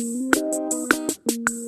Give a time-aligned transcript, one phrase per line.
[0.00, 1.59] 大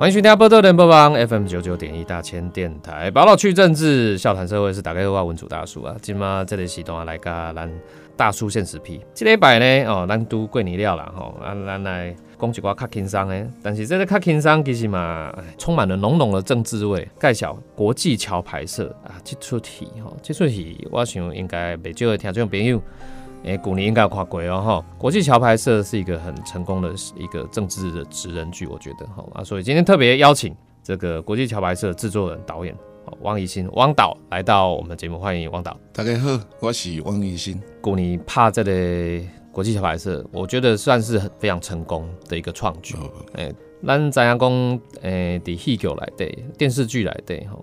[0.00, 5.94] 欢迎收听波多联播网 FM 九九点一大千电台，宝岛去政治，笑谈社会是打开话文主大叔啊。
[6.00, 7.70] 今嘛这里是东啊来个咱
[8.16, 17.06] 大叔现实批，这礼拜呢哦，咱都过年了啦吼，啊咱来讲一寡较轻松的，但是这个较轻松其实嘛，哎充满了浓浓的政治味。
[17.20, 22.80] 介绍国际桥牌社啊，这出题吼，这出题我想应该袂少的听众朋友。
[23.42, 24.84] 诶，古尼应该有看过哦哈。
[24.98, 32.76] 国际桥牌社是一个很成功的一个政治的职人剧，我觉得好啊，所以今天特别邀请这个国际桥牌社制作人、导演
[33.22, 35.74] 汪怡新汪导来到我们节目，欢迎汪导。
[35.92, 37.58] 大家好，我是汪怡新。
[37.80, 38.72] 古尼怕这个
[39.50, 42.94] 国际桥牌社，我觉得算是非常成功的一个创举。
[43.36, 43.50] 诶，
[43.86, 44.80] 咱怎样讲？
[45.00, 47.58] 诶，伫戏剧来对，电视剧来对哈。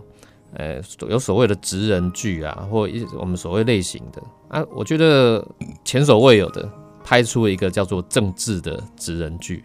[0.58, 5.46] 呃，有所谓的职人剧啊，或一我们所谓类型的啊，我觉得
[5.86, 6.68] 前所未有的
[7.04, 9.64] 拍出一个叫做政治的职人剧。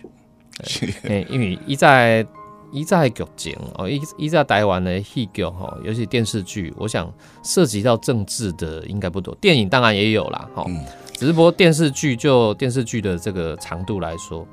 [1.09, 2.27] 哎，因为一在
[2.70, 7.11] 一在剧情哦，一一在台湾的戏剧哈，尤其电视剧，我想
[7.43, 9.35] 涉及到政治的应该不多。
[9.37, 10.67] 电影当然也有啦，哈，
[11.15, 14.47] 只是不过电视剧就电视剧的这个长度来说，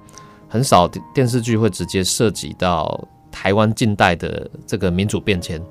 [0.48, 5.62] 很少电视剧会直接涉及到台湾近代的这个民主变迁。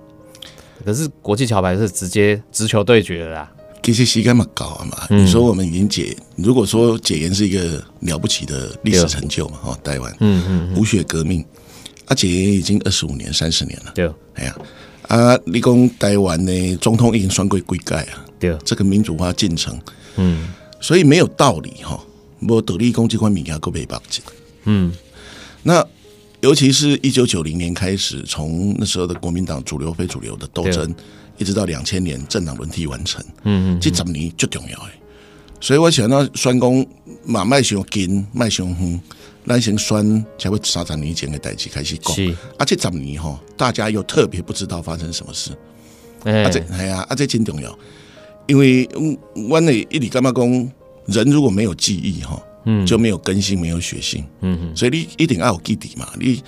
[0.85, 3.51] 可是国际桥牌是直接直球对决的啦。
[3.83, 11.43] 其实膝盖嘛高啊嘛，你说我们已经解，如果说解严是一个了不起的历史成就嘛，哈，台湾，嗯嗯，无血革命，
[12.05, 14.57] 啊，解严已经二十五年、三十年了，对，哎呀，
[15.09, 19.81] 啊，你讲台湾呢，总统已经双规规改啊，对，这个民主化进程，
[20.17, 20.49] 嗯，
[20.81, 21.99] 所以没有道理哈，
[22.47, 24.23] 我得力攻击官民要够被绑紧，
[24.65, 24.93] 嗯，
[25.63, 25.87] 那。
[26.41, 30.95] 尤其是一九九零年开始，从那时候的国民党主流非主流的斗争，
[31.37, 34.91] 一直到两千年政党轮替完成，嗯嗯，这十年最重要诶。
[35.61, 36.87] 所以我想到算讲
[37.25, 39.01] 马麦熊金麦熊哼，
[39.45, 42.15] 咱先宣才会三十年前的代志开始讲，
[42.57, 45.51] 啊，这十年哈，大家又特别不知道发生什么事，
[46.23, 47.77] 啊这哎呀，啊这真重要，
[48.47, 48.89] 因为
[49.49, 50.73] 我那一里干嘛讲，
[51.07, 52.41] 人如果没有记忆哈。
[52.71, 56.43] 嗯，就没有更新，没有血性，嗯所以你一定要有基底嘛，你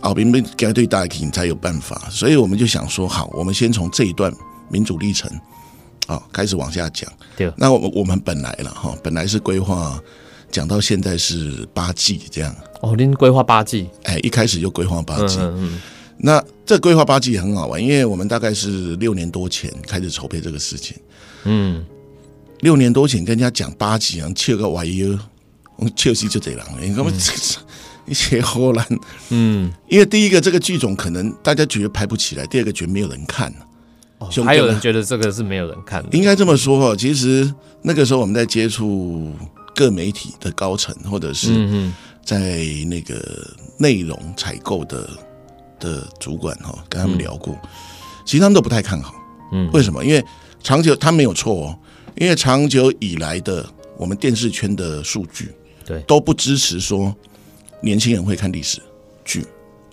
[0.00, 4.32] 后边没该对大家才有办法，所以我们就想说，好，我们先从这一段
[4.70, 5.28] 民主历程，
[6.06, 7.12] 啊，开始往下讲。
[7.36, 10.00] 对，那我们我们本来了哈，本来是规划
[10.52, 12.54] 讲到现在是八季这样。
[12.80, 13.90] 哦，您规划八季？
[14.04, 15.38] 哎，一开始就规划八季。
[15.40, 15.80] 嗯嗯。
[16.18, 20.96] 那这规划八季也很好玩，因为我们大概是六年多前开始筹备这个事情。
[21.42, 21.84] 嗯。
[22.60, 24.68] 六年多前跟人家讲八季，然后切个
[25.78, 25.90] YU。
[25.94, 27.12] 确实就这样，你看嘛，
[28.06, 28.86] 一些荷兰，
[29.30, 33.52] 嗯，因为第一个这个剧种可能大家觉得拍不起来，第二个觉得没有人看
[34.18, 36.94] 哦，还有人觉得这个是没有人看，应该这么说哈。
[36.96, 39.32] 其实那个时候我们在接触
[39.74, 41.90] 各媒体的高层，或者是
[42.24, 43.20] 在那个
[43.78, 45.10] 内容采购的
[45.80, 47.58] 的主管哈，跟他们聊过，
[48.24, 49.14] 其实他们都不太看好。
[49.52, 50.04] 嗯，为什么？
[50.04, 50.24] 因为
[50.62, 51.78] 长久他没有错哦，
[52.16, 55.50] 因为长久以来的我们电视圈的数据。
[55.86, 57.14] 对，都不支持说
[57.80, 58.80] 年轻人会看历史
[59.24, 59.44] 剧，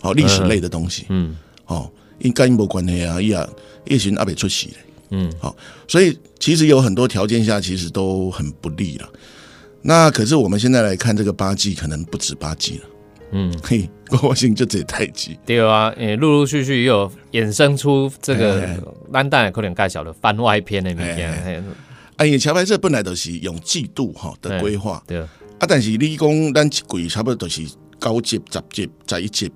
[0.02, 1.38] 哦，历史类的东西，嗯，
[1.68, 1.90] 哦，
[2.20, 3.48] 应该没关系啊，呀，
[3.86, 4.76] 叶群阿北出席嘞，
[5.12, 5.56] 嗯，好，
[5.88, 9.08] 所以其实有很多条件下，其实都很不利了。
[9.82, 12.84] 那可是我们现在来看这个八季，可能不止八季了，
[13.34, 18.68] 嗯，嘿，国兴就这太极，对啊，诶，陆陆续续又有衍生出这个
[19.12, 21.64] 烂蛋可能盖小的番外篇的名片，
[22.16, 25.24] 哎呀，桥牌社本来都是用季度哈的规划，对。
[25.64, 27.66] 啊，但是你讲咱一季差不多都是
[27.98, 29.50] 高级、十集在一集，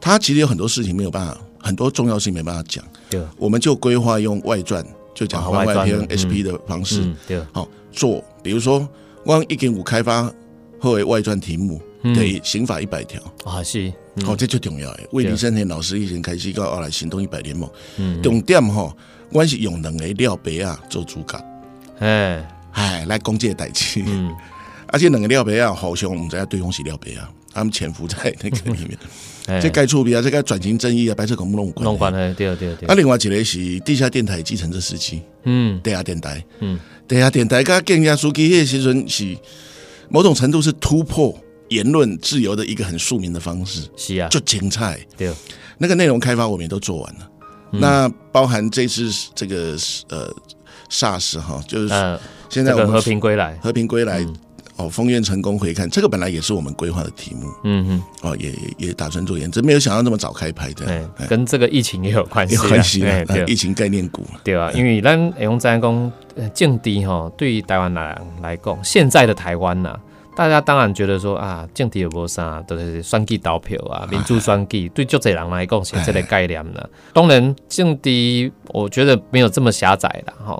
[0.00, 2.82] 他其实有很多事情没有办法，很多重要性没办法讲。
[3.10, 4.82] 对，我们就规划用外传，
[5.14, 8.24] 就讲番外篇 SP 的方式，对，好做。
[8.42, 8.88] 比如说，
[9.22, 10.32] 光一点五开发
[10.78, 13.20] 后为外传题目，对，刑法一百条。
[13.44, 13.92] 啊，是，
[14.24, 15.06] 好，这就重要诶。
[15.12, 17.70] 为李生田老师以前开始搞阿来行动一百联盟，
[18.22, 18.96] 重点哈，
[19.32, 21.38] 我是用两个廖白啊做主角，
[21.98, 24.02] 哎哎，来攻击代志。
[24.92, 28.98] 而且两个廖培啊，好像我们在对方是廖培啊，他们潜伏在那个里面。
[29.60, 31.82] 这该出比啊，这个转型正义啊，白色恐怖弄关。
[31.82, 32.88] 弄关的，对对对。
[32.88, 36.78] 啊，另外一个是地下电台继承这时期，嗯，地下电台，嗯，
[37.08, 39.36] 地下电台跟更加书记迄时阵是
[40.08, 41.36] 某种程度是突破
[41.68, 43.88] 言论自由的一个很庶民的方式。
[43.96, 45.00] 是啊，就精彩。
[45.16, 45.32] 对，
[45.78, 47.28] 那个内容开发我们也都做完了。
[47.72, 49.76] 那包含这次这个
[50.10, 50.32] 呃
[50.90, 54.24] SARS 哈，就是现在我们和平归来，和平归来。
[54.80, 66.12] 哦，封院成功回看，这个本来也是我们规划的题目，嗯哼，哦，也也打算做研究没有想到那么早开拍的，跟这个疫情也有关系，有关系，对，疫情概念股，对啊，因为咱用在讲
[66.54, 69.98] 降低哈，对于台湾来来讲，现在的台湾呐。
[70.36, 76.88] 大家当然觉得说啊，政体有无啥，都是选举投票啊，民主选举，对足侪人来讲是这个概念的。
[77.12, 80.58] 当然，政体我觉得没有这么狭窄的哈。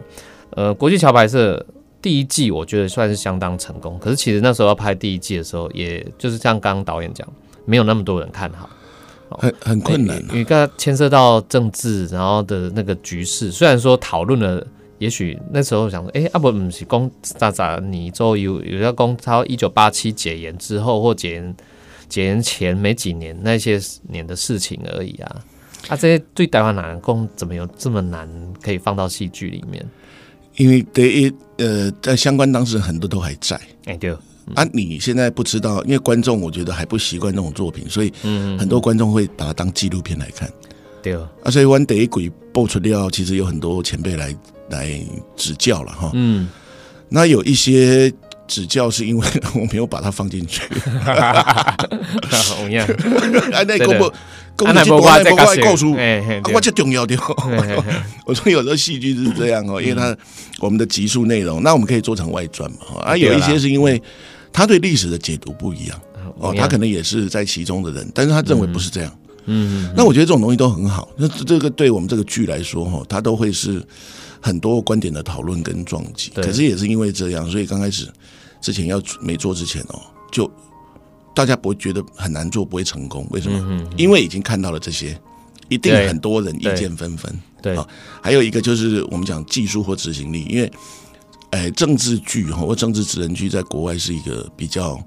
[0.51, 1.65] 呃，国际桥牌社
[2.03, 7.27] 第一季我觉得算是相当成功，可是其实那时候要拍第一季的时候，也就是像刚刚导演讲，
[7.65, 8.69] 没有那么多人看好，
[9.39, 14.67] 很很困难，因为刚牵涉到政治，然后的那个局势，虽然说讨论了。
[15.01, 21.57] 也许那时候想说，哎，阿伯不是公咋咋，你做有有要公超一九八七解严之后或解严
[22.07, 23.81] 解严前没几年那些
[24.11, 25.37] 年的事情而已啊。
[25.89, 28.29] 啊，这些对台湾男工怎么有这么难
[28.61, 29.83] 可以放到戏剧里面？
[30.61, 33.59] 因为第一，呃，在相关当事人很多都还在。
[33.87, 34.15] 哎，对。
[34.55, 38.13] 啊，你现在不知道，因为观众我觉得还不习惯这种作品，所以
[38.59, 40.51] 很多观众会把它当纪录片来看。
[41.03, 41.15] 对。
[41.15, 44.35] 啊，所以玩第一鬼播出料，其实有很多前辈来。
[44.71, 44.89] 来
[45.35, 46.49] 指教了哈，嗯，
[47.09, 48.09] 那有一些
[48.47, 50.63] 指教是因为 我没有把它放进去，
[52.55, 52.87] 同 样，
[53.53, 54.13] 哎， 那公布
[54.65, 55.93] 公布不快不快告诉，
[56.55, 57.17] 我这重要的，
[58.27, 60.17] 我说有的戏剧是这样哦，因为它
[60.61, 64.01] 我们的集数内容，那我们可以做成外传嘛，啊，有一些是因为
[64.53, 66.01] 他对历史的解读不一样，
[66.39, 73.83] 哦，他可能也是在其中的人，但是他认为不是这样，嗯，那我觉得这种东西都很好，那这个对我们这个剧来说哈，它都会是。
[74.43, 78.09] 很多观点的讨论跟撞击，可是也是因为这样，所以刚开始
[78.59, 80.01] 之前要没做之前哦，
[80.33, 80.51] 就
[81.35, 83.27] 大家不会觉得很难做，不会成功。
[83.31, 83.87] 为什么？
[83.97, 85.19] 因为已经看到了这些，
[85.69, 87.33] 一定很多人意见纷纷。
[87.63, 87.87] 对啊，
[88.23, 90.73] 还有一个就是我们讲技术或执行力，因为
[91.51, 94.99] 哎，政治剧哈或政治职人剧在国外是一个比较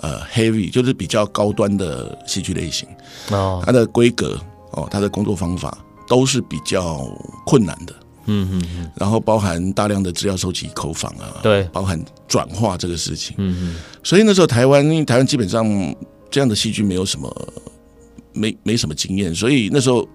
[0.00, 2.88] 呃 heavy，就是比较高端的戏剧类型
[3.30, 4.38] 哦，它的规格
[4.72, 7.00] 哦，它的工作方法都是比较
[7.46, 7.94] 困难的。
[8.26, 13.34] 嗯嗯嗯，然后包含大量的资料收集、口访啊，对，包含转化这个事情。
[13.38, 15.64] 嗯嗯，所以那时候台湾，因为台湾基本上
[16.30, 17.52] 这样的戏剧没有什么，
[18.32, 20.08] 没没什么经验，所以那时候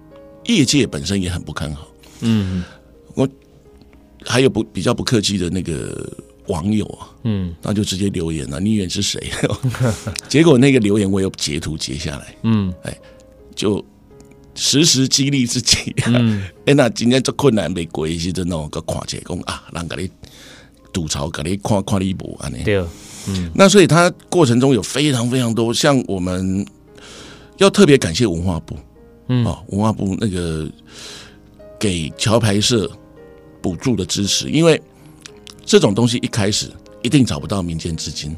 [0.44, 1.88] 业界本身也很不看好。
[2.20, 2.64] 嗯，
[3.14, 3.28] 我
[4.24, 6.10] 还有不比较不客气的那个
[6.46, 9.30] 网友啊，嗯，那就直接留言了，你以为是谁？
[10.28, 12.98] 结果那个留言我有截图截下来，嗯，哎，
[13.54, 13.84] 就。
[14.60, 15.94] 时时激励自己，
[16.66, 20.10] 哎，那今天这困难没关系，就那种个看起来讲啊，让给你
[20.92, 22.84] 吐槽，给你看看你无安尼，对，
[23.28, 26.66] 嗯，那所以他过程中有非常非常多，像我们
[27.58, 28.76] 要特别感谢文化部，
[29.28, 30.68] 嗯，哦，文化部那个
[31.78, 32.90] 给桥牌社
[33.62, 34.80] 补助的支持，因为
[35.64, 36.68] 这种东西一开始
[37.02, 38.36] 一定找不到民间资金，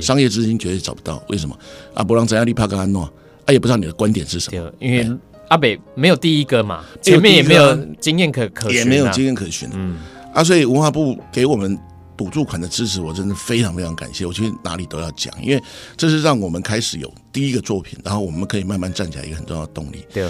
[0.00, 1.54] 商业资金绝对找不到，为什么？
[1.92, 3.04] 啊，不让怎样利帕格安诺，
[3.44, 5.06] 啊，也不知道你的观点是什么，因为。
[5.48, 9.68] 阿北没有第一个嘛，前面也没有经验可可，也没有经验可循。
[9.72, 9.98] 嗯，
[10.34, 11.78] 啊，所以文化部给我们
[12.16, 14.26] 补助款的支持，我真的非常非常感谢。
[14.26, 15.62] 我去哪里都要讲，因为
[15.96, 20.04] 这是让我们开始有第一个作品，然后我们可以慢慢站起来一个很重要的动力。
[20.12, 20.28] 对。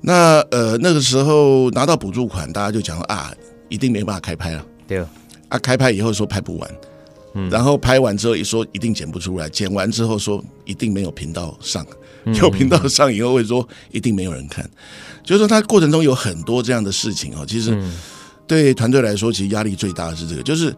[0.00, 3.32] 那呃那个时候拿到补助款，大家就讲啊，
[3.68, 4.64] 一定没办法开拍了。
[4.86, 4.98] 对。
[5.48, 6.70] 啊，开拍以后说拍不完，
[7.34, 11.86] 嗯，然后拍完之后一说一定剪不出来，剪完之后说一定没有频道上。
[12.40, 14.66] 有频道上以后会说一定没有人看，
[15.22, 17.44] 就是说他过程中有很多这样的事情哦。
[17.46, 17.78] 其实
[18.46, 20.74] 对团队来说，其实压力最大的是这个，就是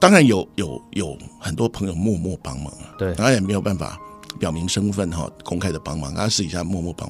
[0.00, 3.96] 当然有有有很多朋友默默帮忙啊，对，他也没有办法
[4.40, 7.08] 表明身份哈，公开的帮忙，他私底下默默帮。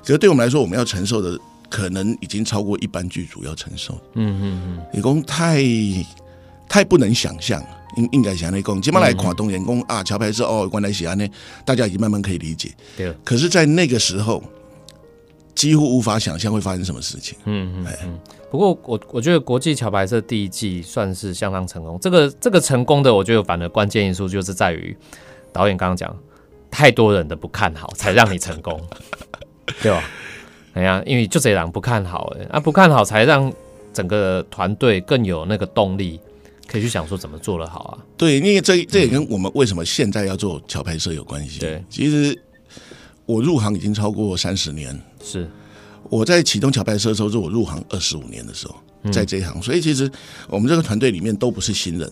[0.00, 1.38] 其实对我们来说，我们要承受的
[1.70, 3.94] 可能已经超过一般剧组要承受。
[4.14, 5.62] 嗯嗯嗯，李工太
[6.68, 7.64] 太不能想象。
[7.96, 11.28] 应应该想来讲，今晚来看东员工啊，桥牌社哦，原来是安呢，
[11.64, 12.70] 大家已经慢慢可以理解。
[12.96, 13.14] 对。
[13.24, 14.42] 可是，在那个时候，
[15.54, 17.36] 几乎无法想象会发生什么事情。
[17.44, 17.86] 嗯嗯。
[17.86, 17.98] 哎，
[18.50, 21.98] 不过我我觉得国际桥牌社第一季算是相当成功。
[22.00, 24.96] 这个这个成功的，我觉得反而关键因素就是在于
[25.52, 26.16] 导演刚刚讲，
[26.70, 28.80] 太多人的不看好，才让你成功，
[29.82, 30.02] 对吧？
[30.74, 33.52] 哎呀，因为就这样不看好，哎，啊不看好，才让
[33.92, 36.18] 整个团队更有那个动力。
[36.72, 37.98] 可以去想说怎么做的好啊？
[38.16, 41.58] 对，因为这这也跟我们为什么现在要做桥拍社有关系。
[41.58, 42.36] 对，其实
[43.26, 44.98] 我入行已经超过三十年。
[45.22, 45.46] 是
[46.08, 48.74] 我在启动桥拍摄的时候，是我入行二十五年的时候，
[49.12, 50.10] 在这一行，所以其实
[50.48, 52.10] 我们这个团队里面都不是新人，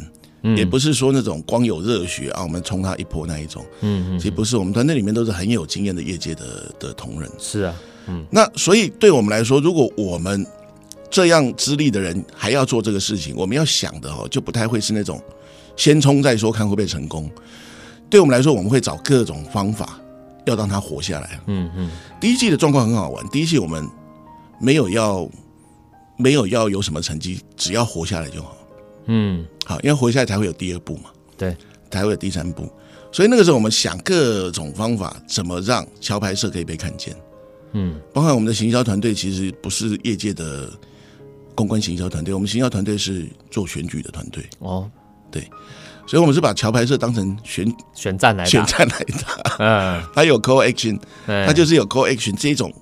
[0.54, 3.64] 也不是说那种光有热血啊，我们冲他一波那一种。
[3.80, 7.30] 嗯嗯，其实不是，我们团队里面都是很有经验的业界的的同仁。
[7.38, 7.74] 是啊，
[8.08, 10.46] 嗯，那所以对我们来说，如果我们
[11.10, 15.20] 这样资历的人还要做这个事情，我们要想的哦，就不太会是那种
[15.76, 17.28] 先冲再说，看会不会成功。
[18.08, 20.00] 对我们来说，我们会找各种方法
[20.46, 21.40] 要让他活下来。
[21.46, 21.90] 嗯嗯，
[22.20, 23.86] 第一季的状况很好玩，第一季我们
[24.60, 25.28] 没有要
[26.16, 28.56] 没有要有什么成绩，只要活下来就好。
[29.06, 31.56] 嗯，好，因为活下来才会有第二步嘛，对，
[31.90, 32.70] 才会有第三步。
[33.12, 37.16] 所以那个时候我们想各种方法，怎么让桥牌社可以被看见。
[37.72, 40.70] 嗯，包括我们的行销团队其实不是业界的
[41.54, 44.90] 公关行销团队，我们行销团队是做选举的团队，哦，
[45.30, 45.48] 对。
[46.06, 49.56] 所以我们是把桥牌社当成选选战来打，选战来打。
[49.64, 52.72] 嗯，它有 call action，它它就是有 call action 这种，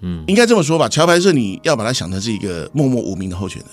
[0.00, 0.88] 嗯，应该这么说吧。
[0.88, 3.70] 桥牌社你要把它想成是一个默默无名的候选人。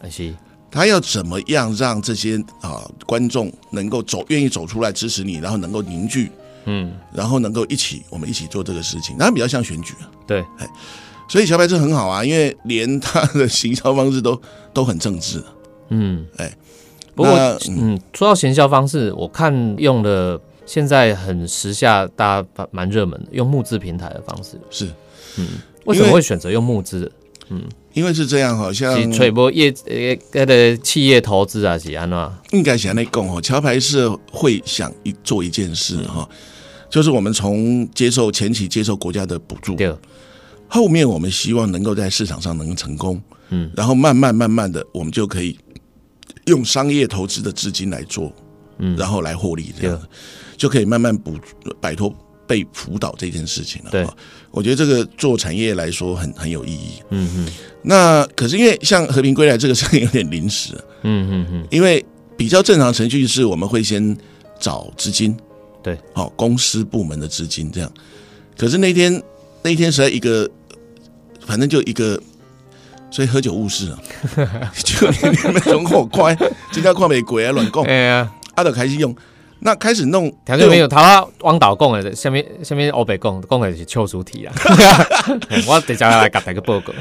[0.00, 0.34] 哎是，
[0.68, 6.32] 他要怎么样让这些啊观众能够走，愿意走出来支持你，然后能够凝聚，
[6.64, 10.10] 嗯，然后能够一起，我们一起做这个事情，那比较像选举啊。
[10.26, 10.44] 对，
[11.28, 14.40] 所以小白车很好啊，因为连他的行销方式都
[14.72, 15.42] 都很政治。
[15.88, 16.52] 嗯，哎，
[17.14, 24.86] 不过那嗯，说到行销方式，我看用的现在很时下，大家蛮热门的，用募资平台的方式，是。
[25.38, 25.48] 嗯。
[25.84, 27.10] 为什么会选择用募资？
[27.48, 27.62] 嗯。
[27.92, 32.32] 因为是这样，好像是吹波业呃那个企业投资啊，是安怎？
[32.52, 36.26] 应该想那讲哦，桥牌是会想一做一件事哈，
[36.88, 39.94] 就是我们从接受前期接受国家的补助，对，
[40.72, 45.58] 后面我们希望能够在市场上能成功，嗯，然后慢慢慢慢的，我们就可以
[46.46, 48.32] 用商业投资的资金来做，
[48.78, 48.96] 嗯。
[48.96, 50.00] 然后来获利，这样。
[50.56, 51.38] 就可以慢慢补
[51.78, 52.10] 摆脱
[52.46, 53.90] 被辅导这件事情了。
[53.90, 54.06] 对。
[54.50, 57.02] 我觉得这个做产业来说很很有意义。
[57.10, 57.48] 嗯嗯
[57.82, 62.02] 那可是因为像和平归来这个事情有点临时，嗯嗯嗯，因为
[62.34, 64.16] 比较正常程序是我们会先
[64.58, 65.36] 找资金，
[65.82, 67.92] 对，好、公司部门的资金这样。
[68.56, 69.22] 可是那天
[69.62, 70.48] 那一天实在一个，
[71.46, 72.20] 反正就一个，
[73.10, 73.98] 所以喝酒误事啊，
[74.84, 76.34] 就你们从我快，
[76.70, 79.14] 今天看美鬼啊乱讲，哎呀，阿德开始用，
[79.60, 84.54] 那开始弄，条件没有，他汪导讲的，下面下面欧北讲讲的是秋主题啊，
[85.66, 86.92] 我等下来甲大家报告，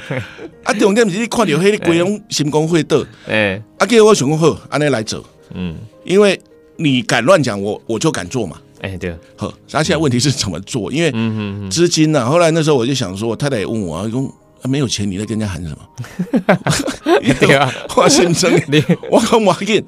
[0.63, 6.39] 啊，重点是你看到迄个规种心公会倒，哎，啊，结果我想讲好，安尼来走，嗯，因为
[6.77, 8.57] 你敢乱讲，我我就敢做嘛。
[8.82, 10.92] 哎对，好，那现在问题是怎么做？
[10.92, 14.22] 因为资金呢、啊，后来那时候我就想说，我太太也问我啊，说、
[14.62, 15.78] 啊、没有钱，你在跟人家喊什么？
[17.40, 19.84] 对啊，我先生，你我讲马紧，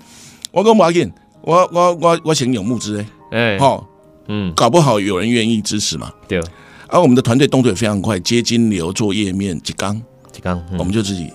[0.51, 3.87] 我讲马紧，我我我我先有募资哎，哎，好，
[4.27, 6.11] 嗯搞不好有人愿意支持嘛。
[6.27, 6.39] 对，
[6.87, 9.99] 而、我们的团队动作也非常快，接金流、做页面、几缸，
[10.31, 11.33] 几刚，我们就自己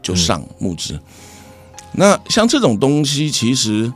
[0.00, 0.96] 就上募资。
[1.90, 3.92] 那像这种东西，其实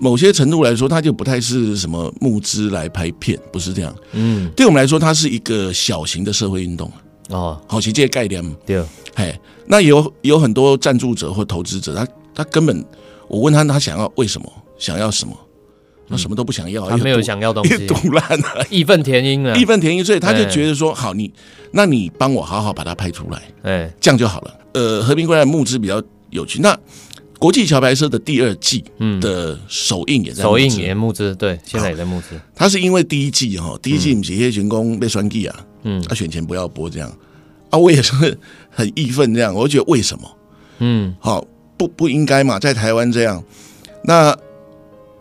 [0.00, 3.94] 某些程度来说，它就不太是什么募资来拍片，不是这样。
[4.12, 4.50] 嗯。
[4.56, 6.90] 对我们来说，它是一个小型的社会运动，
[7.28, 7.60] 哦。
[7.68, 8.42] 好，其实这些概念。
[8.64, 8.82] 对，
[9.14, 12.84] 嘿，那有有很多赞助者或投资者，他他根本，
[13.28, 15.36] 我问他他想要为什么，想要什么，
[16.08, 20.46] 他什么都不想要，他没有想要东一西，堵烂了，义愤填膺啊，义愤填膺，所以他就哎。
[20.46, 21.30] 觉得说，好，你
[21.72, 24.54] 那你帮我好好把它拍出来，哎，这样就好了。
[24.72, 26.76] 呃，和平归来募资比较有趣，那
[27.40, 36.02] 国际桥牌社的第二季嗯，的首映也在首映也募资，对，现在也在募资，他是因为第一季哈，第一季不是些员工被酸计啊，嗯。
[36.02, 37.10] 他选前不要播这样。
[37.70, 40.36] 啊，我也是很义愤这样，我就觉得为什么？
[40.80, 41.14] 嗯。
[41.18, 41.42] 好，
[41.78, 43.42] 不不应该嘛，在台湾这样。
[44.04, 44.36] 那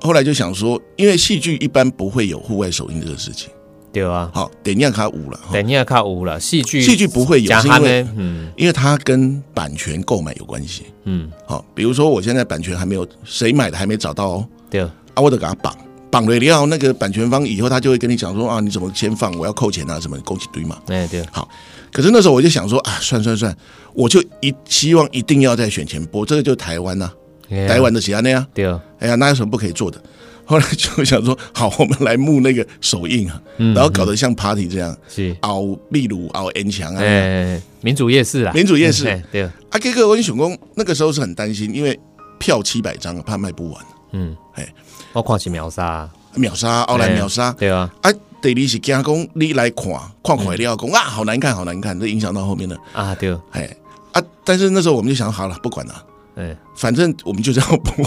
[0.02, 3.50] 后来就想说，因为戏剧一般不会有户外首映这个事情。
[3.92, 5.54] 对啊，好，点样卡五了，哈。
[5.54, 8.52] 等一下卡五了，戏剧戏剧不会有，是因为，嗯。
[8.56, 10.86] 因为它跟版权购买有关系。
[11.06, 14.92] 嗯，好，比如说我现在版权还没有谁买的还没找到哦，对，啊，
[15.22, 15.76] 我得给他绑。
[16.12, 20.78] 绑了以后，那个版权方以后他就会跟你讲说啊，你怎么先放，我要扣钱啊，什么勾起堆嘛。
[20.88, 21.48] 哎对，好。
[21.92, 23.56] 可是那时候我就想说啊，算算算，
[23.94, 27.12] 我就一希望一定要在选前播，这个就台湾呐、
[27.50, 28.46] 台湾的其他那样。
[28.54, 28.66] 对，
[29.00, 30.02] 哎呀，那有什么不可以做的？
[30.50, 37.00] 后来就想说，好，我们来募那个首映啊，嗯然后搞得像 party 这样，是，熬秘鲁、熬 N 墙啊。
[37.04, 39.08] 哎，民主夜市啊，民主夜市。
[39.08, 42.00] 哎对，啊，哥哥我跟熊公那个时候是很担心，因为
[42.40, 44.68] 票七百张，怕卖不完，嗯，哎，
[45.14, 47.52] 我看是秒杀，秒杀，后来秒杀。
[47.52, 49.86] 对啊，啊，第二是惊讲你来看，
[50.24, 53.70] 看看了讲啊，好难看，好难看，这影响到后面的，啊对，哎。
[54.14, 58.04] 啊，但是那时候我们就想好了，不管了，哎，反正我们就这样播，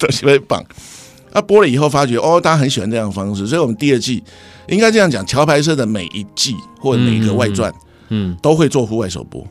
[0.00, 0.64] 到西会绑。
[1.32, 4.22] 啊，播了以后发觉哦，大家很喜欢这样的方式，所以我们第二季
[4.68, 7.72] 应该这样讲，桥牌社的每一季或者每一个外传
[8.10, 9.46] 嗯，都会做户外首播。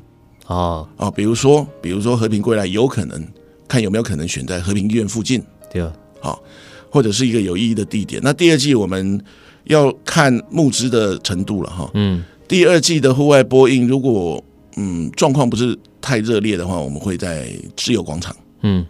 [0.47, 3.27] 哦，哦，比如说，比如说和平归来有可能
[3.67, 6.43] 看有没有可能选在和平医院附近，对啊，好，
[6.89, 8.21] 或者是一个有意义的地点。
[8.23, 9.19] 那第二季我们
[9.63, 11.89] 要看募资的程度了哈。
[11.93, 12.23] 嗯。
[12.47, 14.43] 第二季的户外播映，如果
[14.75, 17.47] 嗯状况不是太热烈的话，我们会在
[17.77, 18.35] 自由广场。
[18.61, 18.85] 嗯。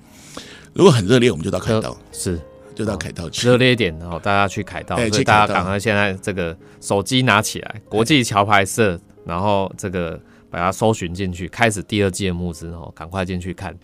[0.74, 2.40] 如果很热烈，我们就到凯道，是
[2.76, 3.48] 就到凯道去。
[3.48, 13.76] 热烈一点，然后大家去凯道，哎所以大家赶快现在这个手机拿起来，国际桥牌社，然后这个把它搜寻进去，开始第二季的募资哦，赶快进去看。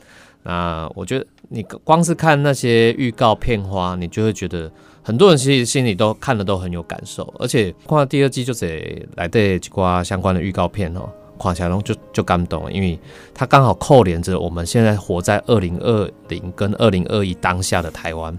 [0.43, 4.71] 那我觉得你光是看那些预告片花，你就会觉得
[5.03, 11.09] 很多人其实心里都看了都很有感受，而且看到第二季就得来对几挂相关的预告片哦。
[11.39, 12.99] 看起来然后就就感动了，因为
[13.31, 18.35] 它刚好扣连着我们现在活在二零二零跟二零二一当下的台湾，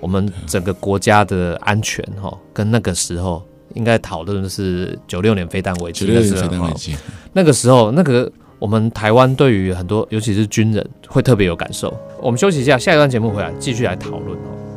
[0.00, 3.42] 我们整个国家的安全哈，跟那个时候
[3.74, 6.72] 应该讨论的是九六年飞弹危机的时候。
[7.32, 11.92] 那个时候那个我们台湾对于很多尤其是军人会特别有感受。
[12.20, 14.67] 我们休息一下，下一段节目回来继续来讨论哦。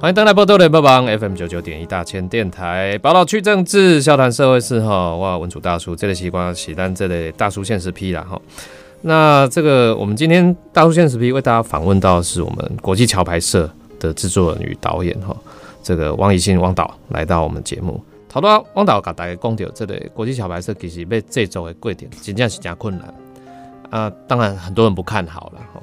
[0.00, 5.16] 欢迎登来波多联播榜 FM 九九点一大千电台，宝岛区政治，笑谈社会事哈。
[5.16, 8.40] 哇，文主大叔，这类习惯喜单这类大叔现实批啦哈。
[9.00, 15.36] 那这个我们今天大叔现实批为大家访问到的是我们国际桥牌社的制作人与导演哈，
[15.82, 18.00] 这个汪怡信汪导来到我们节目。
[18.32, 23.14] 好多汪导给大家讲到，这个国际桥牌社其实被制作的过程真正是加困难
[23.90, 24.12] 啊。
[24.28, 25.82] 当然很多人不看好了哈。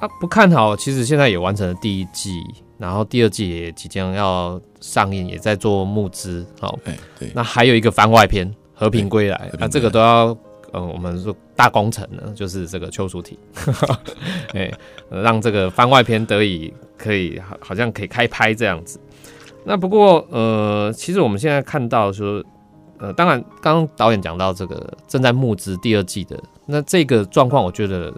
[0.00, 2.42] 啊，不看好，其实现在也完成了第一季，
[2.78, 6.44] 然后第二季也即将要上映，也在做募资。
[6.60, 10.36] 好，哎，对，那还有一个番外篇《和平归来》那这个都要，
[10.72, 13.36] 呃，我们说大工程呢，就是这个邱淑婷，
[14.52, 14.70] 哎，
[15.10, 19.00] 让这个番外篇得以可以好好像可以开拍这样子。
[19.64, 22.44] 那不过，呃，其实我们现在看到说，
[22.98, 28.14] 呃，当然，刚刚导演讲到这个正在募资第二季的，那这个状况，我觉得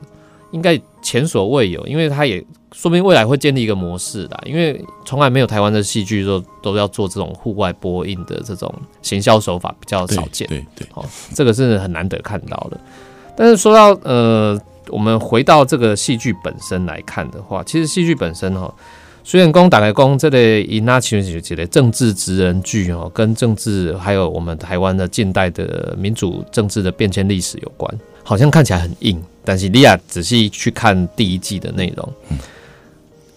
[0.50, 4.40] 应该前所未有，因为他也说明未来会建立一个模式啦。
[4.44, 8.72] 因为从来没有台湾的戏剧都都要做这种户外播映的这种
[9.02, 10.46] 行销手法，比较少见。
[10.48, 12.78] 对对，哦，这个是很难得看到的。
[13.36, 18.74] 但是说到呃，我们回到这个戏剧本身来看的话，其实戏剧本身哈、哦，
[19.22, 27.92] 虽然公打开公这类以那其实几类政治职人剧哦，跟政治还有我们台湾的近代的民主政治的变迁历史有关，
[28.24, 32.38] 好像看起来很硬，但是利亚仔细去看第一季的内容，嗯，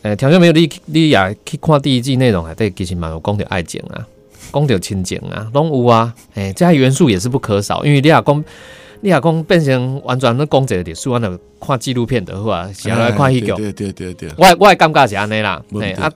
[0.01, 4.05] 呃，条件没有你你也去看第一季内容，还对其实蛮有讲到爱情啊，
[4.51, 8.45] 讲到亲情啊，拢有啊，诶、这些元素也是不可少，因为你也讲。
[9.03, 13.47] 你也讲变成完全咧讲一个历史，我就看纪录片的好啊，是来看戏剧。
[13.47, 16.11] 对对对对，我的我的感觉是安尼啦，对哎啊，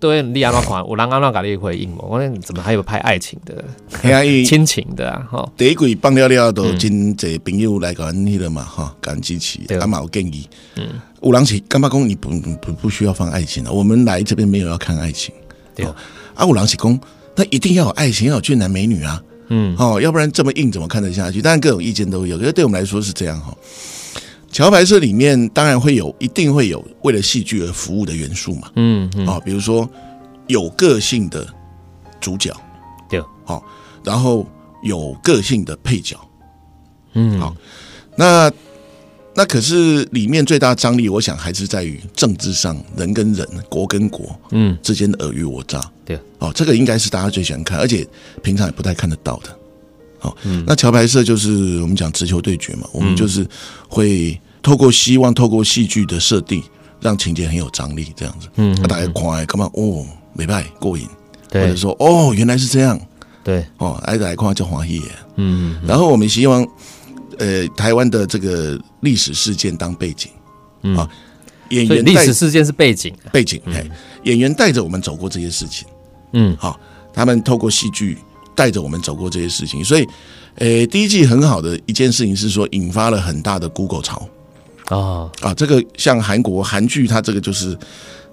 [0.00, 0.78] 对，你安怎看？
[0.88, 1.98] 有人安怎甲你回应无？
[2.08, 3.62] 我说你怎么还有拍爱情的、
[4.46, 5.28] 亲情的啊？
[5.30, 10.88] 吼，第一季放了了，都真侪朋友来甲阮迄个嘛，哈，甲阮支持，对啊嘛有建议，嗯，
[11.20, 12.30] 有人是干嘛讲你不
[12.62, 13.70] 不不需要放爱情了？
[13.70, 15.34] 我们来这边没有要看爱情，
[15.74, 15.94] 对哦
[16.34, 16.98] 啊，有人是讲
[17.36, 21.42] 那一定要有爱情，要有俊男美女啊，嗯，哦，要不然这么硬怎么看得下去？
[21.42, 23.54] 当然各种意见都有，可是对我们来说是这样哈。
[24.50, 29.88] 桥牌社里面当然会有，一定会有为了戏剧而服务的元素嘛，嗯嗯，啊、比如说
[30.48, 31.46] 有个性的
[32.20, 32.52] 主角，
[33.08, 33.64] 对，好、
[34.04, 34.44] 然后
[34.82, 36.16] 有个性的配角，
[37.14, 37.54] 嗯，好
[38.16, 38.50] 那
[39.32, 45.80] 那可是里面最大张力，我想还是在于政治上人跟人、国跟国嗯，之间的尔虞我诈。
[46.04, 48.04] 对，哦，这个应该是大家最喜欢看，而且
[48.42, 49.56] 平常也不太看得到的。
[50.20, 53.46] 好、那桥牌社就是我们讲直球对决嘛，我们就是
[53.88, 56.62] 会透过希望透过戏剧的设定，
[57.00, 58.46] 让情节很有张力，这样子。
[58.56, 59.70] 嗯啊，大家看干嘛？
[59.74, 61.06] 哦，没败过瘾，
[61.50, 63.00] 或者说哦，原来是这样。
[63.42, 65.02] 对，哦，挨着，来看叫黄奕。
[65.36, 66.66] 嗯然后我们希望，
[67.38, 70.30] 呃，台湾的这个历史事件当背景，
[70.82, 71.08] 嗯啊，
[71.70, 73.82] 演员历史事件是背景，背景，哎、
[74.24, 75.88] 演员带着我们走过这些事情，
[76.34, 76.78] 嗯好、
[77.14, 78.18] 他们透过戏剧
[78.54, 80.06] 带着我们走过这些事情，所以，
[80.56, 84.28] 呃，第一季很好的一件事情是说，引发了很大的 Google 潮。
[84.88, 87.78] 哦，啊，这个像韩国韩剧，它这个就是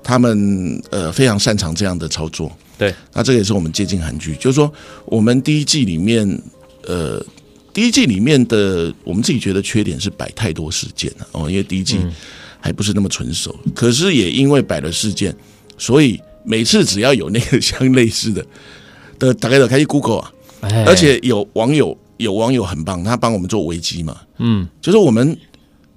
[0.04, 4.72] 他们呃非常擅长这样的操作，对，那这个也是我们接近韩剧，就是说
[5.06, 6.28] 我们第一季里面，
[6.88, 7.24] 呃，
[7.72, 12.00] 第一季里面的我们自己觉得缺点是摆太多事件了哦，因为第一季
[12.60, 15.36] 还不是那么纯熟，可是也因为摆了事件，
[15.78, 18.44] 所以每次只要有那个相类似的
[19.20, 25.38] 的，大概都开始 Google 啊，哎而且有网友有网友很棒，他帮我们做危机嘛，嗯，就是我们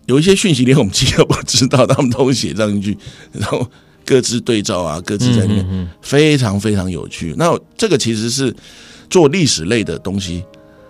[0.06, 2.98] 有一些讯息连我们自己都不知道，他们都写上进去，
[3.32, 3.66] 然后
[4.04, 7.34] 各自对照啊，各自在里面，非常非常有趣。
[7.38, 8.54] 那这个其实是
[9.08, 10.42] 做历史类的东西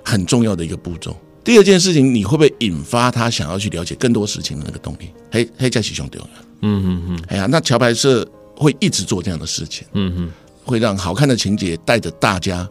[0.05, 1.17] 很重要的一个步骤。
[1.43, 5.11] 第二件事情，你会不会引发他想要去了解更多事情的那个动力？
[5.31, 6.29] 嘿，嘿，在其中重要。
[6.63, 7.25] 嗯嗯嗯。
[7.29, 9.87] 哎呀，那桥牌社会一直做这样的事情。
[9.95, 10.31] 嗯嗯，
[10.71, 12.69] 会让好看的情节带着大家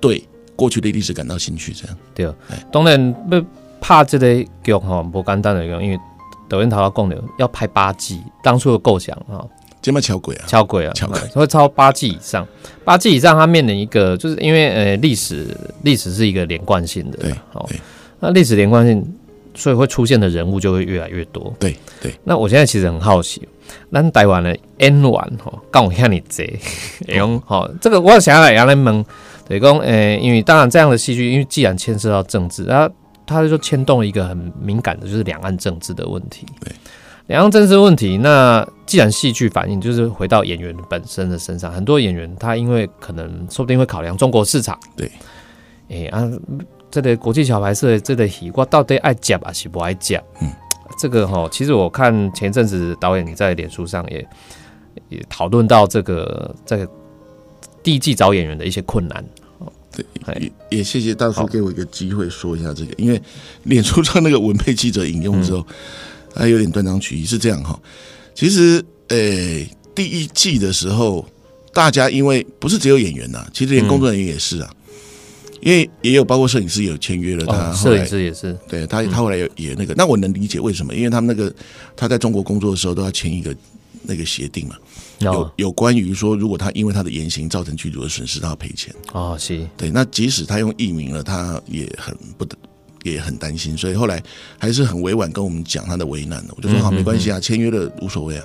[0.00, 0.26] 对
[0.56, 1.72] 过去的历史感到兴趣。
[1.72, 2.26] 这样对。
[2.48, 3.44] 哎，当然要
[3.80, 5.98] 拍这个剧哈，不简单的，因为
[6.48, 9.46] 抖音头要讲的要拍八季，当初的构想哈。
[9.82, 10.44] 这么巧鬼啊？
[10.46, 10.92] 巧鬼啊！
[10.94, 12.48] 巧鬼会超八季以上，
[12.86, 15.46] 八季以上，它面临一个，就是因为呃，历史
[15.82, 17.68] 历史是一个连贯性的，对，好，
[18.18, 19.14] 那历史连贯性，
[19.54, 22.12] 所以会出现的人物就会越来越多，对对。
[22.24, 23.46] 那我现在其实很好奇，
[23.90, 26.58] 那台湾的 N 完哈，刚我看你贼，
[27.08, 29.04] 用好 这个，我想要来来问，
[29.48, 32.94] 对讲，呃，因为当然这样的戏剧，因为既然牵涉到政治，然后
[33.26, 36.72] 它就牵动了一个很敏感的，就是两岸政治的问题，对。
[37.28, 41.72] 两岸政治问题，那既然戏剧反映，就是回到演员本身的身上。
[41.72, 45.10] 很多演员他因为可能说不定会考量中国市场，对，
[45.88, 46.30] 哎啊，
[47.02, 50.22] 这个国际小牌社这个戏，我到底爱讲还是不爱讲？
[50.40, 50.50] 嗯，
[50.98, 54.28] 这个哈，其实我看前阵子导演你在脸书上也
[55.08, 56.86] 也讨论到这个在
[57.82, 59.24] 第一季找演员的一些困难。
[59.90, 60.04] 对，
[60.40, 63.20] 也也谢谢大叔给我一个机会说一下这个，因为
[63.64, 65.66] 脸书上那个文配记者引用之后。
[66.36, 67.78] 还有点断章取义，是这样哈。
[68.34, 71.24] 其实，诶，第一季的时候，
[71.72, 74.68] 大家因为不是只有演员呐，其实连工作人员也是啊。
[75.64, 81.52] 因为也有包括摄影师有签约了，他摄影师也是，对他他后来也也那个，那我能理解为什么，因为他们那个
[81.96, 83.56] 他在中国工作的时候都要签一个
[84.02, 84.76] 那个协定嘛，
[85.20, 88.94] 有有关于说，如果他因为他的言行造成剧组的损失，他要赔钱。
[89.12, 92.56] 哦，是，对，那即使他用艺名了，他也很不得。
[93.02, 94.22] 也很担心，所以后来
[94.56, 96.54] 还是很委婉跟我们讲他的为难的。
[96.56, 98.44] 我就说好，没关系啊，签约了无所谓啊。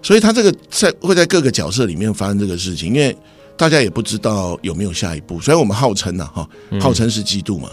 [0.00, 3.16] 所以他这个在会在各个角色里面发生这个事情，因为
[3.56, 5.40] 大家也不知道有没有下一步。
[5.40, 6.48] 虽然我们号称呐，哈，
[6.80, 7.68] 号称是基督嘛，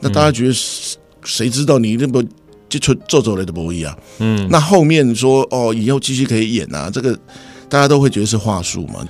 [0.00, 0.54] 那大家觉得
[1.24, 2.22] 谁知道你那么
[2.68, 3.96] 就出做走了的博弈啊？
[4.18, 7.18] 嗯，那后面说哦，以后继续可以演啊，这个
[7.68, 9.06] 大家都会觉得是话术嘛。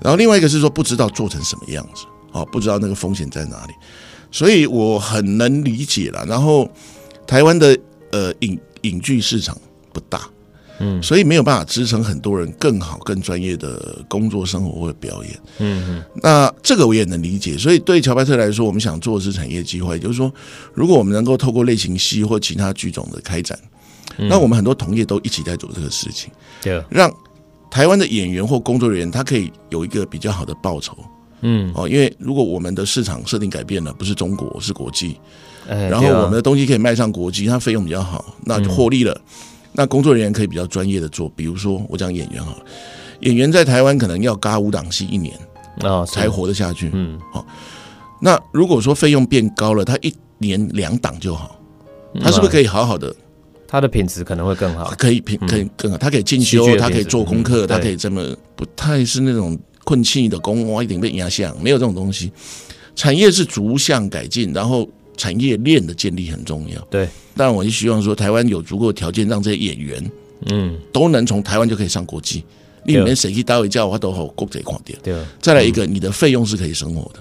[0.00, 3.72] 然后另外一个是说不知道做成什么样子，哦，不知道那个风险在哪里。
[4.30, 6.24] 所以我很能理解了。
[6.26, 6.68] 然后
[7.26, 7.78] 台湾的
[8.12, 9.56] 呃影影剧市场
[9.92, 10.28] 不大，
[10.78, 16.04] 嗯，所以没有办法支撑很多人更好、更专业的工作、生活或者表演，嗯嗯。
[16.22, 17.56] 那这个我也能理解。
[17.56, 20.32] 所以对乔白特来说，我们想做的是产业机会，就是说，
[20.74, 23.58] 如果我们能够透过类型戏或其他剧种的开展，
[24.16, 26.30] 那我们很多同业都一起在做这个事情，
[26.62, 27.12] 对，让
[27.70, 30.96] 台湾的演员或工作人员他可以有一个比较好的报酬。
[31.42, 35.20] 嗯哦，因为如果我们的市场设定改变了，不是中国是国际，
[35.68, 39.20] 然后我们的东西可以卖上国际，它费用比较好，那就获利了。
[39.76, 42.56] 那工作人员可以比较专业的做，比如说我讲演员哈，
[43.20, 45.38] 演员在台湾可能要嘎五档戏一年
[45.82, 46.90] 啊才活得下去。
[46.94, 47.46] 嗯，好，
[48.20, 51.60] 那如果说费用变高了，他一年两档就好，
[52.20, 53.14] 他是不是可以好好的？
[53.68, 59.56] 他的品质可能会更好，可以品可以更好，他可以进修，他可以做功课，他可以这么不太是那种。
[59.86, 62.32] 困气的工哇，一定被压下，没有这种东西。
[62.96, 64.84] 产业是逐项改进，然后
[65.16, 66.80] 产业链的建立很重要。
[66.90, 70.10] 对，当然我就希望说，台湾有足够条件让这些演员，
[70.50, 72.42] 嗯，都能从台湾就可以上国际。
[72.84, 74.96] 你连谁去单位叫我都好国贼狂点。
[75.02, 77.20] 对，再来一个，你的费用是可以生活的。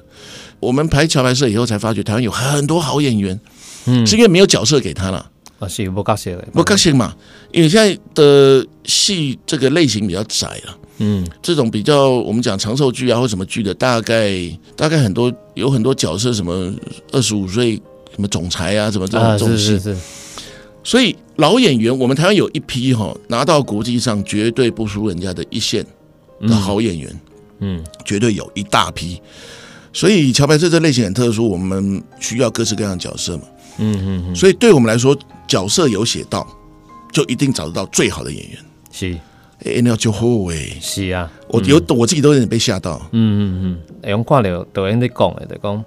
[0.60, 3.40] 我们排桥牌社以后才发觉，台湾有很多好演员，
[3.86, 5.30] 嗯，是因为没有角色给他了。
[5.58, 7.16] 啊，是不高兴了，不高兴嘛？
[7.52, 10.78] 因为现在的戏这个类型比较窄了。
[11.00, 14.34] 嗯，这种比较我们讲长寿剧啊或什么剧的，大概
[14.76, 16.74] 大概很多有很多角色，什么
[17.12, 17.82] 二十五岁
[18.16, 19.58] 什么总裁啊，什么这种东西。
[19.58, 20.02] 是是是。
[20.84, 25.86] 所以老演员，我们台湾有一批哈，拿到国际上绝对不输人家的一线
[26.42, 27.20] 的好演员，
[27.60, 29.22] 嗯，绝对有一大批。
[29.92, 33.44] 所以桥牌社这类型很特殊，我们需要各式各样的角色嘛。
[33.78, 34.36] 嗯嗯嗯。
[34.36, 36.48] 所以对我们来说，角色有写到，
[37.12, 38.58] 就一定找得到最好的演员。
[38.92, 39.18] 是。
[39.64, 40.78] 哎，你要救护哎！
[40.82, 43.02] 是啊，我有我自己都有点被吓到。
[43.14, 45.84] 嗯嗯嗯，用挂了抖音在讲诶，在讲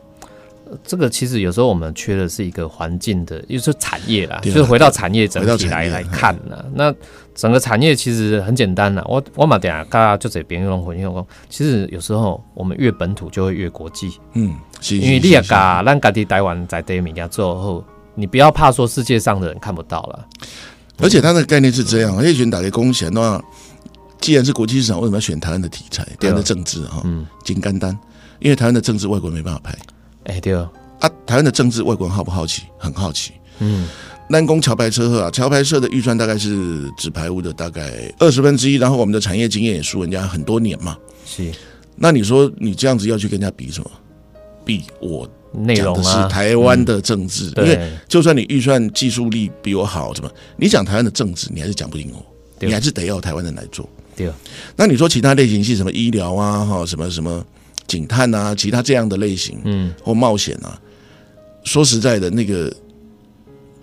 [0.84, 6.64] 这个其实有时候我们缺的是一个环境的，就是产业啦，就是回到产业整体来来看呢。
[6.74, 6.94] 那
[7.34, 14.10] 整个产业其实很简单啦，我我嘛等下大家就这边用回应讲，其实有时候我们越本土就会越国际。
[14.34, 14.54] 嗯，
[14.90, 20.26] 因为你也嘎，咱家己台湾在对面家做后，你不要怕说世界上的人看不到了。
[21.00, 23.42] 而且它的概念是这样，叶群打给公贤的话。
[24.20, 26.02] 既然是国际市场，为什么要选台湾的题材？
[26.18, 27.96] 台湾的政治哈，嗯，金干单，
[28.40, 29.72] 因为台湾的政治外国没办法拍。
[30.28, 32.62] 哎，对啊，啊，台湾的政治外国人好不好奇？
[32.78, 33.32] 很好奇。
[33.58, 33.88] 嗯，
[34.28, 40.96] 南宫桥牌车啊，桥牌社的预算大概是纸牌屋的大概二十分之一，然后我们的产业经验也输人家很多年嘛。
[41.26, 41.50] 是，
[41.96, 43.90] 那你说你这样子要去跟人家比什么？
[44.64, 52.24] 比我内容的是台湾的政治，因为就算你预算技术力比我好，怎么你讲台湾的政治，你还是讲不赢我。
[52.60, 53.88] 你还是得要台湾人来做。
[54.16, 54.28] 对，
[54.74, 57.44] 那你说其他类型是，什么医疗啊，哈，什么什么
[57.88, 60.80] 警探啊，其他这样的类型，嗯，或冒险啊，
[61.64, 62.72] 说实在的，那个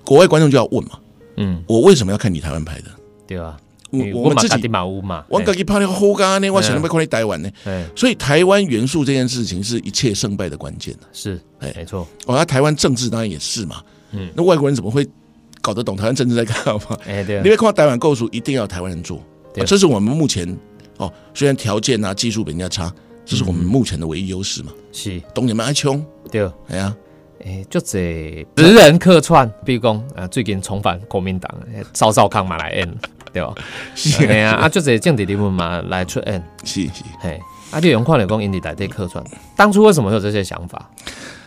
[0.05, 0.91] 国外观众就要问嘛，
[1.35, 2.85] 嗯，我为什么要看你台湾拍的？
[3.27, 3.57] 对啊，
[3.89, 7.49] 我我们自己马屋嘛，我自己拍那个好干呢，我想要看你台湾呢，
[7.95, 15.05] 所以台湾元素这件事情是一切胜败的关键是，哎，没错，哦，那台湾政治当然也是嘛，嗯，那外国人怎么会
[15.61, 16.97] 搞得懂台湾政治在干嘛？
[17.07, 19.19] 哎，对，因为看台湾构筑一定要台湾人做。
[19.65, 20.45] 这是我们目前
[20.97, 22.93] 哦，虽然条件啊、技术比人家差，
[23.25, 24.71] 这是我们目前的唯一优势嘛。
[24.91, 26.95] 是，懂你们爱穷对，哎呀，
[27.43, 31.51] 哎，就这十人客串，比如讲啊，最近重返国民党，
[31.91, 32.97] 赵少康嘛来演，
[33.33, 33.41] 对。
[33.41, 33.53] 吧？
[33.95, 37.39] 是啊，啊，就这政治人物嘛来出演，是是，嘿，
[37.71, 39.23] 啊，你用看来讲，因地带这客串，
[39.57, 40.89] 当初为什么会有这些想法？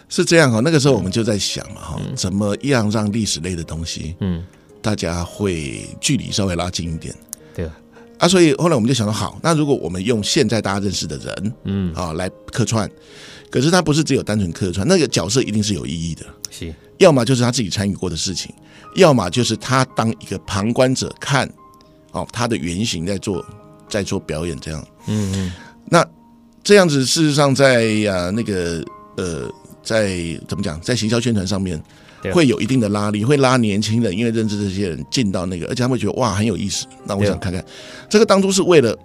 [0.08, 4.44] 是这样哈，那个时候我们就在想嘛哈，怎么样让历史类的东西，嗯，
[4.80, 7.14] 大家会距离稍微拉近一点，
[7.54, 7.68] 对。
[8.18, 12.90] 啊，所以后来我们就想说，好，那如果我们用现在大家认识的人，嗯，啊，来客串，
[13.50, 18.52] 可是他不是只有单纯客串，那个角色一定是有意义的，是，要么就是他自己参与过的事情，
[18.96, 21.48] 要么就是他当一个旁观者看，
[22.10, 23.44] 哦，他的原型在做，
[23.88, 25.52] 在做表演这样，嗯嗯，
[25.86, 26.04] 那
[26.64, 28.84] 这样子事实上在呀那个
[29.16, 29.48] 呃，
[29.82, 31.80] 在怎么讲，在行销宣传上面。
[32.32, 36.86] 会有一定的拉力，会拉年轻人，因为认知这些人进到那个，而且他们会觉得哇很有意思。
[37.06, 37.64] 那我想看看，
[38.08, 38.96] 这个当初是为了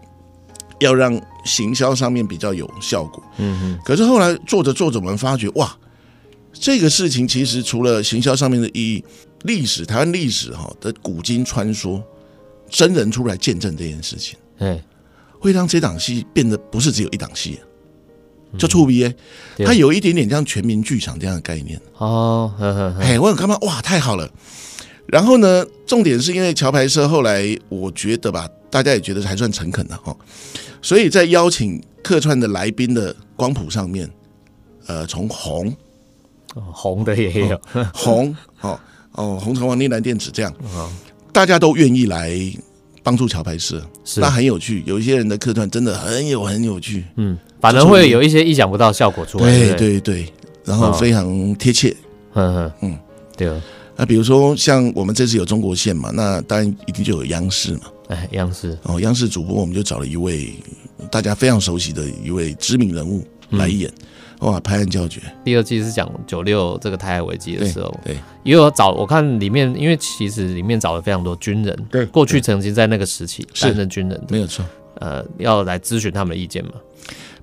[0.80, 3.24] 要让行销上面比较有效果。
[3.38, 3.80] 嗯哼。
[3.86, 5.78] 可是后来做着做着，我们发觉哇，
[6.52, 9.04] 这个事情其实除了行销上面的意义，
[9.44, 12.02] 历史台湾历史哈的古今穿梭，
[12.70, 14.80] 真人出来见证这件事情，嗯，
[15.40, 17.60] 会让这档戏变得不是只有一档戏。
[18.58, 19.16] 就触鼻诶，
[19.66, 22.54] 它有一点点像全民剧场这样的概念哦。
[23.00, 24.30] 哎，我很看到哇，太好了。
[25.08, 30.16] 然后呢，重点是因为桥牌社后来，我觉得吧，大家也觉得还算诚恳的哈。
[30.82, 34.10] 所以在邀请客串的来宾的光谱上面，
[34.88, 35.76] 呃，从红
[36.54, 37.60] 红的也有
[37.94, 38.80] 红哦
[39.14, 40.54] 哦，红橙黄绿蓝靛紫这样，
[41.32, 42.32] 大家都愿意来
[43.04, 43.86] 帮助桥牌社，
[44.16, 44.82] 那很有趣。
[44.86, 47.38] 有一些人的客串真的很有很有趣，嗯。
[47.62, 50.28] 反而会有一些意想不到效果出来，对对对，
[50.66, 51.96] 然后非常贴切，
[52.34, 52.72] 嗯嗯。
[52.82, 53.00] 嗯，
[53.38, 53.62] 对。
[53.96, 58.78] 那比如说像我们这次有中国线嘛，那当然一定就有央视嘛，哎，央视。
[58.84, 60.52] 哦，央视主播我们就找了一位
[61.12, 63.90] 大家非常熟悉的一位知名人物来演，
[64.44, 65.22] 哇，拍案叫绝。
[65.44, 76.72] 第二季是讲九六这个台海危机的时候，对，也有找我看里面，因为其实里面找了非常多军人，对，过去曾经在那个时期担任军人，没有错，呃，要来咨询他们的意见嘛。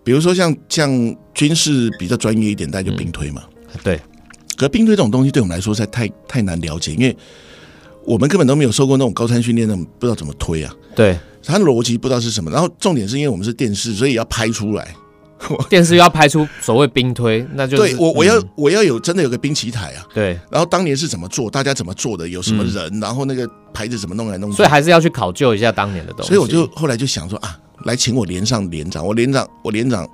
[0.04, 3.42] 比如说像像军事比较专业一点，大家就兵推嘛。
[3.82, 3.98] 对，
[4.56, 7.16] 可兵推这种东西对我们来说，在太太难了解，因为
[8.04, 10.74] 我们根本都没有受过那种高山训练，那种不知道怎么推啊。
[10.94, 12.50] 对，它的逻辑不知道是什么。
[12.50, 14.94] 然后重点是因为我们是电视，所以要拍出来。
[15.68, 20.06] 电视要拍出所谓兵推， 那就对我我要我要有真的有个兵棋台啊。
[20.14, 26.28] 对，然后当年是怎么做，大家怎么做的，有什么人，然后那个牌子怎么弄来弄去，所以还是要去考究一下当年的东西。
[26.28, 30.08] 所以我就后来就想说啊，来请我连上连长，我连长我连长。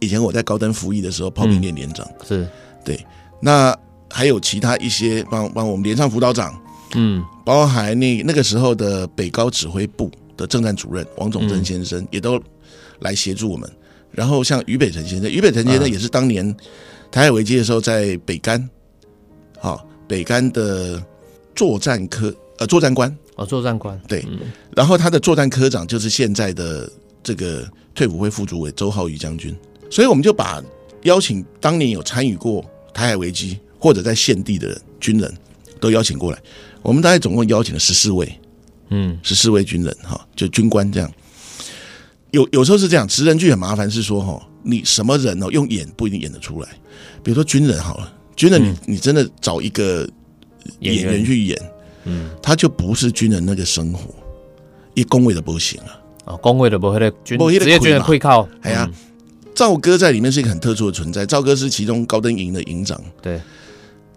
[0.00, 2.46] 以前我在高登服役的时候，炮兵连连长是
[2.84, 2.98] 对。
[3.40, 3.76] 那
[4.10, 6.54] 还有其他一些帮帮我们连上辅导长，
[6.94, 12.42] 嗯，包含那那个时候的北高指挥部的政战主任王总珍先生，也都
[13.00, 13.70] 来协助我们。
[14.14, 16.54] 然后像俞北辰先生，俞北辰先生也是当年
[17.10, 18.68] 台海危机的时候在北干，
[19.58, 21.02] 好北干的
[21.54, 24.24] 作战科呃作战官哦作战官对。
[24.76, 26.90] 然后他的作战科长就是现在的
[27.22, 29.54] 这个退伍会副主委周浩宇将军。
[29.90, 30.62] 所以我们就把
[31.02, 35.32] 邀请当年有参与过台海危机或者在现地的人军人
[35.78, 36.38] 都邀请过来。
[36.82, 38.40] 我们大概总共邀请了十四位，
[38.90, 41.12] 嗯，十四位军人哈，就军官这样。
[42.34, 46.68] 有有时候是这样，职人剧很麻烦，是说哈，你什么人哦，用演不一定演得出来。
[47.22, 50.06] 比如说军人好了，军人你你真的找一个
[50.80, 51.58] 演员去演，
[52.04, 54.12] 嗯，他就不是军人那个生活，
[54.94, 56.00] 一工位的不行啊。
[56.24, 58.90] 啊，工位的不会的军职业军人会靠，哎呀。
[59.54, 61.24] 赵哥在里面是一个很特殊的存在。
[61.24, 63.00] 赵哥是其中高登营的营长。
[63.22, 63.40] 对，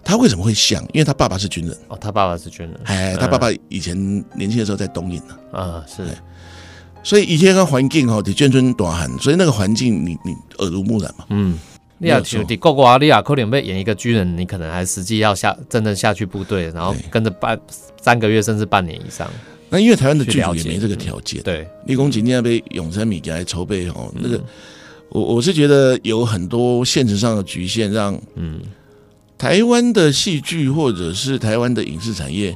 [0.04, 0.82] 他为什么会像？
[0.94, 1.78] 因为他爸爸是军人。
[1.90, 2.76] 哦，他爸爸是军人。
[2.86, 3.96] 哎，他爸爸以前
[4.36, 5.38] 年轻的时候在东营呢。
[5.52, 6.02] 啊，是。
[7.04, 11.26] 所以以前个环境哈，得眷村短寒，所以那个环境你你耳濡目染嘛。
[11.30, 11.58] 嗯，
[11.98, 17.60] 你要去你过过啊，你亚可能被演一个军人，你可能还实际要下真的下去部队，然后跟着半
[18.02, 19.30] 三个月甚至半年以上。
[19.70, 21.42] 那因为台湾的剧组也没这个条件。
[21.44, 24.42] 对，立功今天要被永生米给来筹备哦，那个。
[25.10, 28.60] 我我是觉得有很多现实上的局限，让嗯
[29.38, 32.54] 台湾的戏剧或者是台湾的影视产业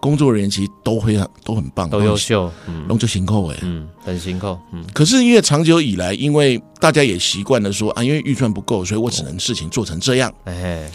[0.00, 4.84] 工作人员其实都非常都很棒，都优秀，嗯，龙就辛苦哎，嗯，很辛苦，嗯。
[4.94, 10.32] 可是因为长久以来，因为大家也习惯了说啊，因为预算不够，所以我只能事情做成这样。
[10.44, 10.90] 哎，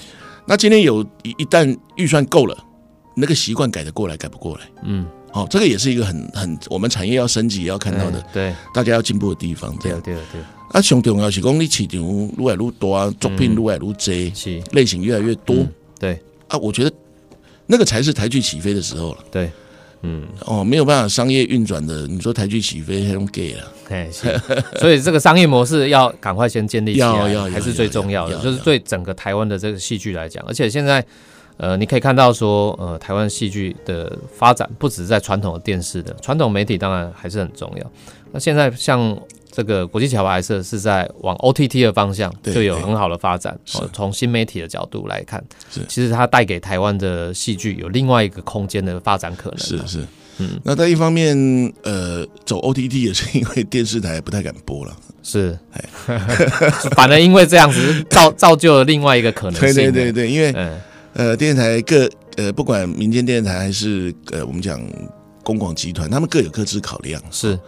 [0.46, 2.58] 那今天有一一旦预算够了，
[3.16, 9.76] 那个习惯改得过来，改不过来，嗯，好，这个也是一个很很我们产业要升级要看到的，对，大家要进步的地方。
[9.82, 10.42] 对对对。
[10.72, 12.02] 啊，上重要是讲你市场
[12.38, 13.94] 越来越多，作品越来越多，
[14.72, 15.56] 类型越来越多。
[16.00, 16.92] 对啊，我觉得。
[17.66, 19.18] 那个才是台剧起飞的时候了。
[19.32, 19.52] 对，
[20.02, 23.72] 嗯，哦，没有办法商业运转的，你说台剧起飞还用给了？
[23.90, 24.10] 哎，
[24.80, 28.38] 所以这个商业模式要赶快先建立起来，还是最重要的。
[28.40, 31.06] 就是对整个台湾的这个戏剧来讲，而且现在，
[31.58, 37.92] 呃，你可以看到说，呃，台湾戏剧的发展不只是在传统的电视的，传统媒体当然还是很重要。
[38.32, 39.18] 那现在像。
[39.56, 43.56] 这个国际桥牌社是在往 OTT 的方向就有很好的发展。
[43.94, 45.44] 从新媒体的角度来看，
[45.88, 49.60] 其实它带给台湾的戏剧有另外一个空间的发展可能。
[49.60, 50.00] 是是，
[50.40, 51.38] 嗯，那在一方面，
[51.84, 54.96] 呃，走 OTT 也是因为电视台不太敢播了。
[55.22, 55.56] 是，
[56.98, 59.76] 反而因为这样子造 造就了另外一个可能性。
[59.76, 60.52] 对对对对，因为
[61.14, 64.82] 呃，电视台各呃，不管民间电视台还是呃，我们讲
[65.44, 67.22] 公广集团，他们各有各自考量。
[67.30, 67.60] 是。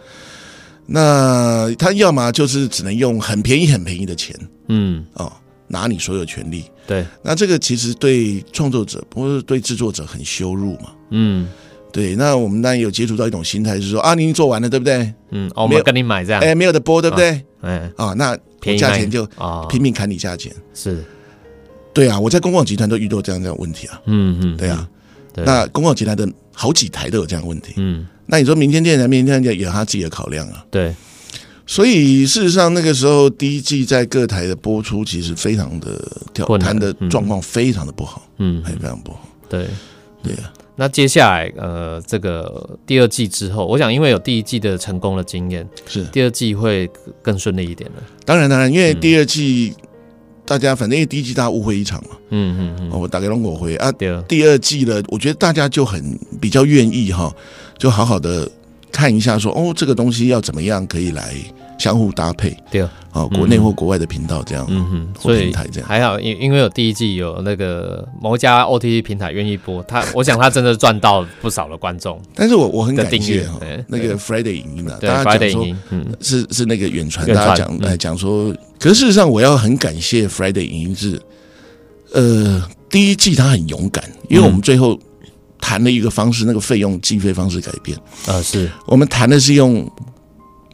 [0.86, 4.34] 那他要么就是只能用很便宜、很便宜的钱，
[4.68, 5.32] 嗯，哦，
[5.66, 6.64] 拿你所有权利。
[6.86, 10.92] 对，那这个其实对创作者不是对制作者很羞辱嘛。
[11.10, 11.48] 嗯，
[11.92, 12.14] 对。
[12.14, 15.12] 那我们当然有接触到一种心态，是说啊，您做完了，对不对？
[15.30, 17.44] 嗯，哦我们跟你买这样，哎，没有的播，对不对？
[17.62, 20.54] 哎，啊，那便宜价钱就啊拼命砍你价钱。
[20.72, 21.04] 是，
[21.92, 24.00] 对啊，我在公共集团都遇到这样这样问题啊。
[24.06, 24.88] 嗯嗯，对啊。
[25.34, 27.74] 那公共集团的好几台都有这样问题。
[27.76, 28.06] 嗯。
[28.26, 30.64] 那你说民间电视台、民间电视台有他自己的考量啊？
[30.70, 30.94] 对，
[31.66, 36.00] 所以事实上那个时候第一季在各台的播出，其实非常的
[36.34, 39.28] 挑谈的状况非常的不好，嗯，还非常不好。
[39.48, 39.66] 对，
[40.22, 40.52] 对啊。
[40.78, 46.86] 那接下来呃，这个第二季之后，我想因为有第一季的成功的经验，是第二季会
[47.22, 48.02] 更顺利一点的。
[48.26, 49.72] 当然，当然，因为第二季
[50.44, 57.34] 大家反正因为第一季大家误会一场嘛，嗯嗯嗯，我打给龙果回啊，第二季了，我觉得大家就很比较愿意哈。
[57.78, 58.50] 就好好的
[58.90, 61.34] 看一下，说哦，这个东西要怎么样可以来
[61.78, 62.56] 相互搭配？
[62.70, 72.20] 对啊，国内或国外的频道这样，嗯哼，所以这样还好，因因为有第一季有那个某一家 OTT 平台愿意播，他我想他真的赚到不少的观众。
[72.34, 73.46] 但是我我很感谢
[73.88, 81.20] 那个 Friday 影音啊，大家讲说，嗯，是是那个远传，大家讲来讲说，可是事实上我要很感谢 Friday 影音是，
[82.12, 84.98] 呃，第一季他很勇敢，因为我们最后。
[85.66, 87.98] 谈的一个方式，那个费用计费方式改变。
[88.28, 88.70] 啊，是。
[88.86, 89.84] 我们谈的是用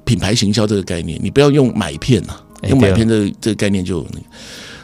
[0.04, 4.06] 品牌行销这个概念，你不要用买片啊，用买片的这个概念就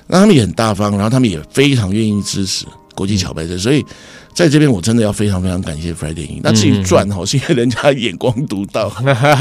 [0.07, 3.85] 那他们也很大方，然后他们也非常愿意支持国际桥牌社，所以
[4.33, 6.41] 在这边我真的要非常非常感谢 Friday 电影。
[6.43, 8.89] 那至于赚哈，是因为人家眼光独到，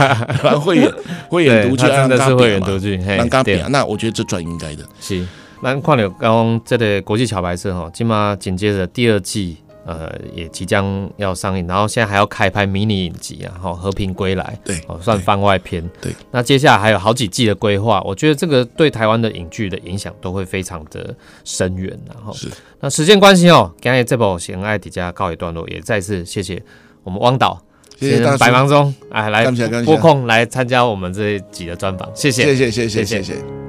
[0.60, 0.93] 会演
[1.32, 4.84] 会演独剧，真的是会演独剧，让咖比那我觉得这赚应该的。
[4.99, 5.25] 是，
[5.63, 9.56] 那看了刚刚这个国际桥牌社哈，起码紧接着第二季。
[9.88, 15.82] 呃，也即将要上映，然后现在还要开拍迷你影集啊，哈，《和平归来》对，哦，算番外篇。
[16.02, 21.97] 对，那接下来还有好几季的规划，我觉得这个对台湾的影剧的影响都会非常的深远。
[22.06, 22.50] 然后是，
[22.82, 26.62] 那时间关系哦，今天这部《贤爱》底下告一段落，也再次谢谢
[27.04, 27.58] 我们汪导，
[27.97, 29.50] 谢谢百忙中哎来
[29.86, 33.66] 拨空来参加我们这一集的专访，谢谢，谢谢，谢谢，谢谢。